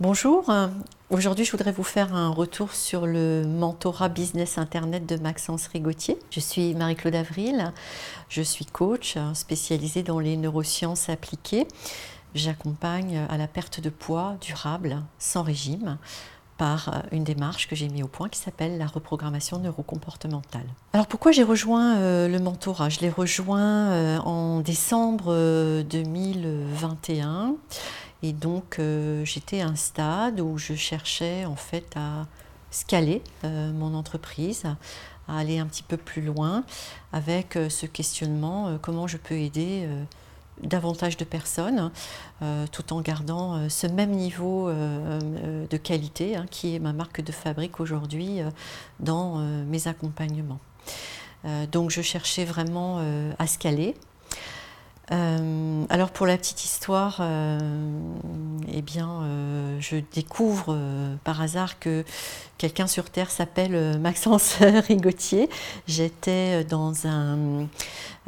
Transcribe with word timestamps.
Bonjour, 0.00 0.48
aujourd'hui 1.10 1.44
je 1.44 1.50
voudrais 1.50 1.72
vous 1.72 1.82
faire 1.82 2.14
un 2.14 2.28
retour 2.28 2.72
sur 2.72 3.04
le 3.04 3.42
mentorat 3.44 4.08
business 4.08 4.56
internet 4.56 5.06
de 5.06 5.16
Maxence 5.16 5.66
Rigotier. 5.66 6.16
Je 6.30 6.38
suis 6.38 6.72
Marie-Claude 6.76 7.16
Avril, 7.16 7.72
je 8.28 8.40
suis 8.40 8.64
coach 8.64 9.18
spécialisée 9.34 10.04
dans 10.04 10.20
les 10.20 10.36
neurosciences 10.36 11.08
appliquées. 11.08 11.66
J'accompagne 12.36 13.26
à 13.28 13.36
la 13.38 13.48
perte 13.48 13.80
de 13.80 13.90
poids 13.90 14.36
durable, 14.40 15.02
sans 15.18 15.42
régime, 15.42 15.98
par 16.58 17.02
une 17.10 17.24
démarche 17.24 17.68
que 17.68 17.74
j'ai 17.74 17.88
mise 17.88 18.02
au 18.02 18.08
point 18.08 18.28
qui 18.28 18.38
s'appelle 18.38 18.78
la 18.78 18.86
reprogrammation 18.86 19.58
neurocomportementale. 19.58 20.66
Alors 20.92 21.06
pourquoi 21.06 21.32
j'ai 21.32 21.44
rejoint 21.44 21.96
euh, 21.96 22.28
le 22.28 22.38
mentorat? 22.38 22.88
Je 22.88 23.00
l'ai 23.00 23.10
rejoint 23.10 23.90
euh, 23.90 24.18
en 24.18 24.60
décembre 24.60 25.34
2021 25.82 27.26
euh, 27.26 27.52
et 28.22 28.32
donc 28.32 28.78
euh, 28.78 29.24
j'étais 29.24 29.60
à 29.60 29.68
un 29.68 29.76
stade 29.76 30.40
où 30.40 30.58
je 30.58 30.74
cherchais 30.74 31.44
en 31.44 31.56
fait 31.56 31.96
à 31.96 32.26
scaler 32.70 33.22
euh, 33.44 33.72
mon 33.72 33.94
entreprise, 33.94 34.64
à 35.28 35.38
aller 35.38 35.58
un 35.58 35.66
petit 35.66 35.82
peu 35.82 35.96
plus 35.96 36.22
loin 36.22 36.64
avec 37.12 37.56
euh, 37.56 37.68
ce 37.68 37.86
questionnement 37.86 38.78
comment 38.82 39.06
je 39.06 39.16
peux 39.16 39.36
aider 39.36 39.88
davantage 40.62 41.16
de 41.16 41.24
personnes 41.24 41.92
tout 42.72 42.92
en 42.92 43.00
gardant 43.00 43.68
ce 43.68 43.86
même 43.86 44.10
niveau 44.10 44.68
de 44.68 45.76
qualité 45.76 46.34
hein, 46.34 46.46
qui 46.50 46.74
est 46.74 46.80
ma 46.80 46.92
marque 46.92 47.20
de 47.20 47.30
fabrique 47.30 47.78
aujourd'hui 47.78 48.40
dans 48.98 49.36
mes 49.36 49.86
accompagnements. 49.86 50.58
donc 51.70 51.90
je 51.90 52.02
cherchais 52.02 52.44
vraiment 52.44 53.00
à 53.38 53.46
scaler 53.46 53.94
euh, 55.10 55.84
alors 55.88 56.10
pour 56.10 56.26
la 56.26 56.36
petite 56.36 56.64
histoire, 56.64 57.18
euh, 57.20 57.58
eh 58.72 58.82
bien, 58.82 59.22
euh, 59.22 59.76
je 59.80 59.96
découvre 60.12 60.78
par 61.24 61.40
hasard 61.40 61.78
que 61.78 62.04
quelqu'un 62.58 62.86
sur 62.86 63.08
Terre 63.10 63.30
s'appelle 63.30 63.98
Maxence 63.98 64.56
Rigotier. 64.88 65.48
J'étais 65.86 66.64
dans 66.64 67.06
un, 67.06 67.68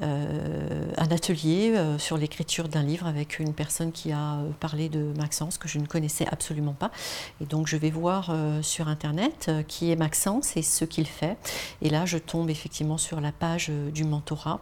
un 0.00 1.10
atelier 1.10 1.74
sur 1.98 2.16
l'écriture 2.16 2.68
d'un 2.68 2.84
livre 2.84 3.06
avec 3.06 3.40
une 3.40 3.52
personne 3.52 3.90
qui 3.90 4.12
a 4.12 4.38
parlé 4.60 4.88
de 4.88 5.12
Maxence 5.18 5.58
que 5.58 5.68
je 5.68 5.78
ne 5.78 5.86
connaissais 5.86 6.26
absolument 6.30 6.74
pas. 6.74 6.92
Et 7.40 7.44
donc 7.44 7.66
je 7.66 7.76
vais 7.76 7.90
voir 7.90 8.32
sur 8.62 8.86
Internet 8.86 9.50
qui 9.66 9.90
est 9.90 9.96
Maxence 9.96 10.56
et 10.56 10.62
ce 10.62 10.84
qu'il 10.84 11.06
fait. 11.06 11.36
Et 11.82 11.90
là, 11.90 12.06
je 12.06 12.18
tombe 12.18 12.50
effectivement 12.50 12.98
sur 12.98 13.20
la 13.20 13.32
page 13.32 13.68
du 13.92 14.04
mentorat 14.04 14.60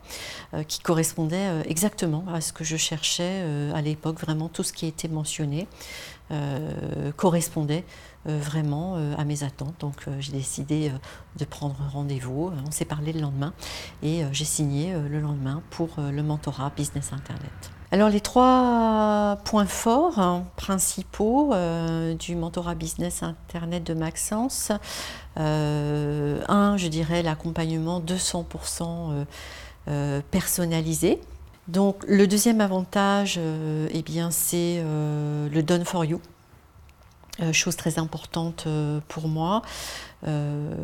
qui 0.66 0.80
correspondait 0.80 1.62
exactement 1.66 2.07
à 2.32 2.40
ce 2.40 2.52
que 2.52 2.64
je 2.64 2.76
cherchais 2.76 3.42
euh, 3.42 3.72
à 3.74 3.82
l'époque. 3.82 4.20
Vraiment, 4.20 4.48
tout 4.48 4.62
ce 4.62 4.72
qui 4.72 4.86
était 4.86 5.08
mentionné 5.08 5.66
euh, 6.30 7.12
correspondait 7.16 7.84
euh, 8.28 8.38
vraiment 8.38 8.96
à 9.16 9.24
mes 9.24 9.44
attentes. 9.44 9.74
Donc 9.80 10.06
j'ai 10.20 10.32
décidé 10.32 10.92
de 11.36 11.44
prendre 11.44 11.76
rendez-vous. 11.92 12.52
On 12.66 12.70
s'est 12.70 12.84
parlé 12.84 13.12
le 13.12 13.20
lendemain 13.20 13.52
et 14.02 14.22
j'ai 14.32 14.44
signé 14.44 14.92
le 14.92 15.20
lendemain 15.20 15.62
pour 15.70 15.88
le 15.98 16.22
mentorat 16.22 16.72
Business 16.76 17.12
Internet. 17.12 17.52
Alors 17.90 18.10
les 18.10 18.20
trois 18.20 19.38
points 19.46 19.64
forts 19.64 20.18
hein, 20.18 20.44
principaux 20.56 21.54
du 22.18 22.36
mentorat 22.36 22.74
business 22.74 23.22
internet 23.22 23.82
de 23.82 23.94
Maxence, 23.94 24.72
un, 25.36 26.76
je 26.76 26.88
dirais 26.88 27.22
l'accompagnement 27.22 28.00
200% 28.00 29.24
personnalisé, 30.30 31.20
donc 31.68 32.02
le 32.08 32.26
deuxième 32.26 32.62
avantage, 32.62 33.36
euh, 33.38 33.88
eh 33.92 34.02
bien, 34.02 34.30
c'est 34.30 34.80
euh, 34.82 35.48
le 35.50 35.62
done 35.62 35.84
for 35.84 36.04
you. 36.04 36.20
Euh, 37.40 37.52
chose 37.52 37.76
très 37.76 37.98
importante 37.98 38.66
pour 39.06 39.28
moi. 39.28 39.62
Euh, 40.26 40.74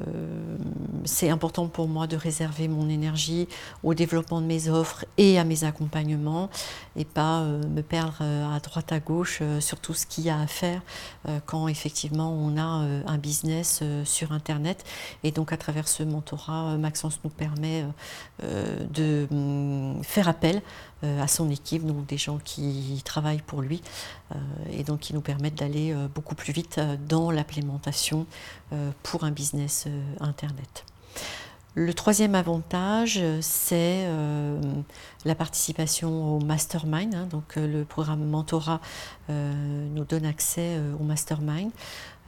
c'est 1.05 1.29
important 1.29 1.67
pour 1.67 1.89
moi 1.89 2.07
de 2.07 2.17
réserver 2.17 2.69
mon 2.69 2.89
énergie 2.89 3.49
au 3.83 3.95
développement 3.95 4.41
de 4.41 4.47
mes 4.47 4.69
offres 4.69 5.05
et 5.19 5.39
à 5.39 5.45
mes 5.45 5.65
accompagnements 5.65 6.51
et 6.97 7.05
pas 7.05 7.41
euh, 7.41 7.61
me 7.67 7.83
perdre 7.83 8.19
euh, 8.21 8.57
à 8.57 8.61
droite 8.61 8.93
à 8.93 9.01
gauche 9.01 9.43
sur 9.61 9.81
tout 9.81 9.95
ce 9.95 10.07
qu'il 10.07 10.25
y 10.25 10.31
a 10.31 10.39
à 10.39 10.47
faire 10.47 10.83
quand 11.47 11.69
effectivement 11.69 12.33
on 12.33 12.57
a 12.57 12.63
un 12.63 13.19
business 13.19 13.83
sur 14.05 14.33
Internet. 14.33 14.85
Et 15.23 15.31
donc 15.31 15.53
à 15.53 15.57
travers 15.57 15.89
ce 15.89 16.03
mentorat, 16.03 16.77
Maxence 16.77 17.21
nous 17.25 17.31
permet 17.31 17.85
de 18.43 19.27
mm, 19.31 20.03
faire 20.03 20.29
appel 20.29 20.63
à 21.03 21.29
son 21.29 21.51
équipe, 21.51 21.85
donc 21.85 22.07
des 22.07 22.17
gens 22.17 22.39
qui 22.43 23.03
travaillent 23.05 23.43
pour 23.43 23.63
lui, 23.63 23.83
et 24.71 24.85
donc 24.85 25.01
qui 25.01 25.15
nous 25.15 25.21
permettent 25.21 25.59
d'aller 25.59 25.95
beaucoup 26.15 26.35
plus 26.35 26.53
vite 26.53 26.81
dans 27.07 27.31
l'implémentation 27.31 28.27
pour 29.03 29.24
un 29.25 29.31
business 29.31 29.85
euh, 29.87 30.03
Internet. 30.21 30.85
Le 31.77 31.93
troisième 31.93 32.37
avantage, 32.37 33.21
c'est 33.41 34.05
euh, 34.07 34.61
la 35.25 35.35
participation 35.35 36.37
au 36.37 36.39
mastermind. 36.39 37.13
Hein. 37.17 37.27
donc 37.29 37.57
euh, 37.57 37.67
le 37.67 37.85
programme 37.85 38.25
Mentorat 38.25 38.81
nous 39.29 40.05
donne 40.05 40.27
accès 40.27 40.79
au 41.01 41.03
mastermind. 41.03 41.71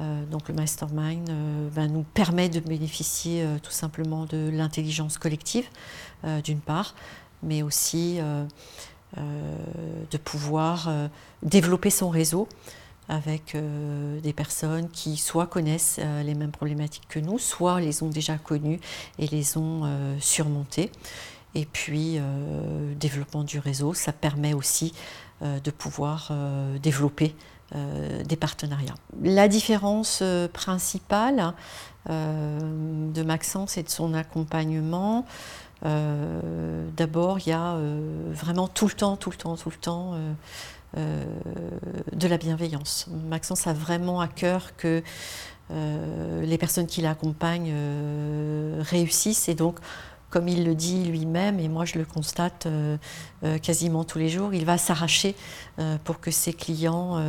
donc 0.01 0.49
le 0.49 0.55
mastermind 0.55 1.31
nous 1.77 2.03
permet 2.15 2.49
de 2.49 2.59
bénéficier 2.59 3.47
tout 3.63 3.71
simplement 3.71 4.25
de 4.25 4.49
l'intelligence 4.51 5.19
collective, 5.19 5.67
d'une 6.43 6.61
part, 6.61 6.95
mais 7.43 7.63
aussi 7.63 8.19
de 9.17 10.17
pouvoir 10.17 10.91
développer 11.43 11.91
son 11.91 12.09
réseau 12.09 12.49
avec 13.09 13.55
euh, 13.55 14.21
des 14.21 14.33
personnes 14.33 14.89
qui 14.91 15.17
soit 15.17 15.47
connaissent 15.47 15.99
euh, 16.01 16.23
les 16.23 16.35
mêmes 16.35 16.51
problématiques 16.51 17.07
que 17.09 17.21
nous, 17.21 17.39
soit 17.39 17.81
les 17.81 18.03
ont 18.03 18.09
déjà 18.09 18.37
connues 18.39 18.81
et 19.19 19.27
les 19.27 19.57
ont 19.57 19.83
euh, 19.85 20.17
surmontées. 20.21 20.91
Et 21.55 21.65
puis, 21.65 22.21
développement 23.01 23.43
du 23.43 23.59
réseau, 23.59 23.95
ça 23.95 24.13
permet 24.13 24.53
aussi 24.53 24.93
de 25.41 25.71
pouvoir 25.71 26.31
développer 26.83 27.35
des 27.73 28.37
partenariats. 28.37 28.93
La 29.23 29.49
différence 29.49 30.23
principale 30.53 31.55
de 32.07 33.23
Maxence 33.23 33.79
et 33.79 33.83
de 33.83 33.89
son 33.89 34.13
accompagnement, 34.13 35.25
d'abord, 35.83 37.39
il 37.39 37.49
y 37.49 37.53
a 37.53 37.79
vraiment 38.33 38.69
tout 38.69 38.89
le 38.89 38.93
temps, 38.93 39.17
tout 39.17 39.31
le 39.31 39.37
temps, 39.37 39.57
tout 39.57 39.71
le 39.71 39.77
temps 39.77 40.13
euh, 40.97 41.25
de 42.13 42.29
la 42.29 42.39
bienveillance. 42.39 43.07
Maxence 43.29 43.67
a 43.67 43.73
vraiment 43.73 44.21
à 44.21 44.29
cœur 44.29 44.77
que 44.77 45.03
euh, 45.71 46.43
les 46.43 46.57
personnes 46.59 46.87
qui 46.87 47.03
l'accompagnent 47.03 47.73
euh, 47.73 48.83
réussissent 48.83 49.49
et 49.49 49.55
donc 49.55 49.79
comme 50.31 50.49
il 50.49 50.65
le 50.65 50.75
dit 50.75 51.05
lui-même, 51.05 51.61
et 51.61 51.69
moi 51.69 51.85
je 51.85 51.99
le 51.99 52.05
constate 52.05 52.67
quasiment 53.63 54.05
tous 54.05 54.19
les 54.19 54.29
jours, 54.29 54.53
il 54.53 54.67
va 54.67 54.77
s'arracher 54.77 55.37
pour 56.05 56.21
que 56.21 56.33
ses 56.33 56.53
clients 56.53 57.23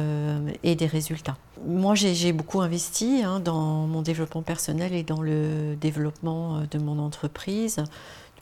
aient 0.63 0.75
des 0.75 0.87
résultats. 0.87 1.37
Moi 1.65 1.93
j'ai 1.93 2.33
beaucoup 2.33 2.59
investi 2.59 3.21
hein, 3.23 3.39
dans 3.39 3.85
mon 3.85 4.01
développement 4.01 4.41
personnel 4.41 4.93
et 4.93 5.03
dans 5.03 5.21
le 5.21 5.75
développement 5.79 6.63
de 6.69 6.79
mon 6.79 6.97
entreprise 6.97 7.83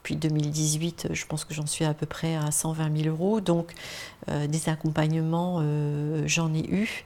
depuis 0.06 0.16
2018, 0.16 1.08
je 1.12 1.26
pense 1.26 1.44
que 1.44 1.52
j'en 1.52 1.66
suis 1.66 1.84
à 1.84 1.92
peu 1.92 2.06
près 2.06 2.36
à 2.36 2.52
120 2.52 2.96
000 2.96 3.08
euros. 3.08 3.40
Donc, 3.40 3.72
euh, 4.30 4.46
des 4.46 4.68
accompagnements, 4.68 5.58
euh, 5.60 6.22
j'en 6.26 6.54
ai 6.54 6.64
eu. 6.64 7.02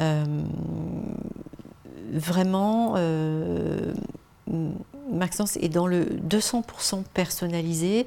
Euh, 0.00 0.24
vraiment, 2.14 2.94
Maxence 5.10 5.58
est 5.58 5.68
dans 5.68 5.86
le 5.86 6.06
200% 6.06 7.02
personnalisé 7.12 8.06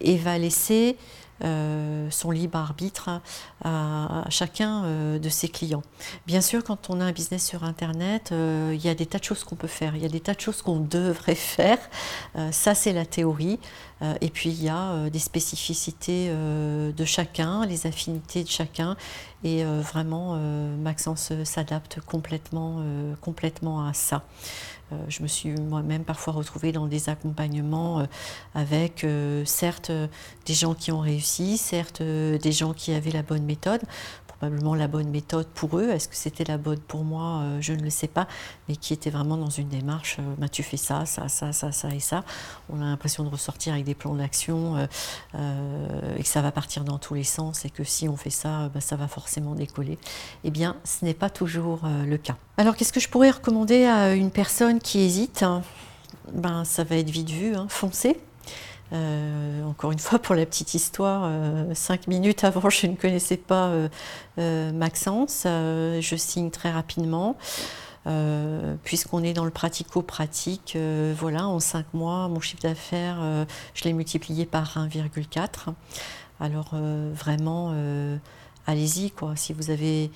et 0.00 0.16
va 0.16 0.38
laisser 0.38 0.96
euh, 1.42 2.08
son 2.10 2.30
libre 2.30 2.56
arbitre 2.58 3.20
à, 3.64 4.24
chacun 4.28 4.84
euh, 4.84 5.18
de 5.18 5.28
ses 5.28 5.48
clients. 5.48 5.82
Bien 6.28 6.40
sûr, 6.40 6.62
quand 6.62 6.90
on 6.90 7.00
a 7.00 7.04
un 7.04 7.12
business 7.12 7.44
sur 7.44 7.64
Internet, 7.64 8.30
euh, 8.30 8.70
il 8.72 8.84
y 8.84 8.88
a 8.88 8.94
des 8.94 9.06
tas 9.06 9.18
de 9.18 9.24
choses 9.24 9.42
qu'on 9.42 9.56
peut 9.56 9.66
faire, 9.66 9.96
il 9.96 10.02
y 10.02 10.06
a 10.06 10.08
des 10.08 10.20
tas 10.20 10.34
de 10.34 10.40
choses 10.40 10.62
qu'on 10.62 10.78
devrait 10.94 11.34
faire. 11.34 11.78
ça, 12.52 12.74
c'est 12.74 12.92
la 12.92 13.04
théorie. 13.04 13.58
et 14.20 14.28
puis, 14.30 14.50
il 14.50 14.62
y 14.62 14.68
a 14.68 15.08
des 15.10 15.18
spécificités 15.18 16.30
de 16.30 17.04
chacun, 17.04 17.66
les 17.66 17.86
affinités 17.86 18.44
de 18.44 18.48
chacun. 18.48 18.96
Et 19.42 19.64
vraiment, 19.64 20.36
Maxence 20.78 21.32
s'adapte 21.44 22.00
complètement, 22.00 22.82
complètement 23.20 23.86
à 23.86 23.92
ça. 23.94 24.24
Je 25.08 25.22
me 25.22 25.28
suis 25.28 25.50
moi-même 25.52 26.04
parfois 26.04 26.34
retrouvée 26.34 26.72
dans 26.72 26.86
des 26.86 27.08
accompagnements 27.08 28.06
avec 28.54 29.06
certes 29.44 29.90
des 30.46 30.54
gens 30.54 30.74
qui 30.74 30.92
ont 30.92 31.00
réussi, 31.00 31.23
certes 31.56 32.02
des 32.02 32.52
gens 32.52 32.72
qui 32.72 32.92
avaient 32.92 33.10
la 33.10 33.22
bonne 33.22 33.44
méthode. 33.44 33.82
Probablement 34.26 34.74
la 34.74 34.88
bonne 34.88 35.08
méthode 35.08 35.46
pour 35.46 35.78
eux. 35.78 35.88
Est-ce 35.90 36.08
que 36.08 36.16
c'était 36.16 36.44
la 36.44 36.58
bonne 36.58 36.80
pour 36.80 37.04
moi? 37.04 37.42
Je 37.60 37.72
ne 37.72 37.82
le 37.82 37.90
sais 37.90 38.08
pas, 38.08 38.26
mais 38.68 38.76
qui 38.76 38.92
était 38.92 39.08
vraiment 39.08 39.36
dans 39.36 39.48
une 39.48 39.68
démarche, 39.68 40.18
bah, 40.38 40.48
tu 40.48 40.62
fais 40.62 40.76
ça, 40.76 41.06
ça, 41.06 41.28
ça, 41.28 41.52
ça, 41.52 41.72
ça 41.72 41.88
et 41.94 42.00
ça. 42.00 42.24
On 42.68 42.80
a 42.82 42.84
l'impression 42.84 43.22
de 43.22 43.28
ressortir 43.28 43.72
avec 43.72 43.84
des 43.84 43.94
plans 43.94 44.14
d'action 44.14 44.76
et 45.34 46.22
que 46.22 46.28
ça 46.28 46.42
va 46.42 46.50
partir 46.50 46.84
dans 46.84 46.98
tous 46.98 47.14
les 47.14 47.24
sens 47.24 47.64
et 47.64 47.70
que 47.70 47.84
si 47.84 48.08
on 48.08 48.16
fait 48.16 48.28
ça, 48.28 48.68
bah, 48.74 48.80
ça 48.80 48.96
va 48.96 49.08
forcément 49.08 49.54
décoller. 49.54 49.98
Eh 50.42 50.50
bien, 50.50 50.76
ce 50.84 51.04
n'est 51.04 51.14
pas 51.14 51.30
toujours 51.30 51.82
le 51.84 52.16
cas. 52.18 52.36
Alors, 52.56 52.76
qu'est-ce 52.76 52.92
que 52.92 53.00
je 53.00 53.08
pourrais 53.08 53.30
recommander 53.30 53.84
à 53.84 54.14
une 54.14 54.30
personne 54.30 54.80
qui 54.80 55.00
hésite 55.00 55.44
ben, 56.32 56.64
Ça 56.64 56.84
va 56.84 56.96
être 56.96 57.10
vite 57.10 57.30
vu, 57.30 57.54
hein, 57.54 57.66
foncez. 57.68 58.20
Euh, 58.92 59.64
encore 59.64 59.92
une 59.92 59.98
fois, 59.98 60.18
pour 60.18 60.34
la 60.34 60.46
petite 60.46 60.74
histoire, 60.74 61.22
euh, 61.24 61.74
cinq 61.74 62.06
minutes 62.06 62.44
avant, 62.44 62.68
je 62.70 62.86
ne 62.86 62.96
connaissais 62.96 63.36
pas 63.36 63.72
euh, 64.38 64.72
Maxence. 64.72 65.42
je 65.44 66.16
signe 66.16 66.50
très 66.50 66.70
rapidement. 66.70 67.36
Puisqu'on 68.84 69.22
est 69.22 69.32
dans 69.32 69.46
le 69.46 69.50
pratico-pratique, 69.50 70.76
voilà, 71.16 71.48
en 71.48 71.58
cinq 71.58 71.86
mois, 71.94 72.28
mon 72.28 72.40
chiffre 72.40 72.62
d'affaires, 72.62 73.46
je 73.72 73.84
l'ai 73.84 73.94
multiplié 73.94 74.44
par 74.44 74.76
1,4. 74.76 75.72
Alors 76.38 76.74
vraiment, 77.14 77.74
allez-y, 78.66 79.10
quoi. 79.10 79.36
Si 79.36 79.54
vous 79.54 79.70
avez 79.70 80.10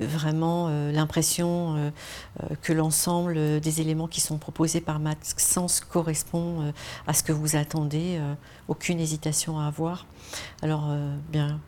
vraiment 0.00 0.66
euh, 0.68 0.92
l'impression 0.92 1.76
euh, 1.76 1.90
euh, 2.42 2.54
que 2.62 2.72
l'ensemble 2.72 3.60
des 3.60 3.80
éléments 3.80 4.08
qui 4.08 4.20
sont 4.20 4.38
proposés 4.38 4.80
par 4.80 4.98
Maxence 4.98 5.80
correspond 5.80 6.72
à 7.06 7.12
ce 7.12 7.22
que 7.22 7.32
vous 7.32 7.56
attendez. 7.56 8.20
aucune 8.68 9.00
hésitation 9.00 9.58
à 9.58 9.66
avoir. 9.66 10.06
Alors, 10.62 10.88
bien, 11.30 11.60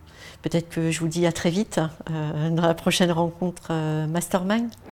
peut-être 0.42 0.68
que 0.68 0.90
je 0.90 1.00
vous 1.00 1.08
dis 1.08 1.26
à 1.26 1.32
très 1.32 1.50
vite 1.50 1.80
dans 2.08 2.62
la 2.62 2.74
prochaine 2.74 3.12
rencontre 3.12 3.72
Mastermind. 4.06 4.70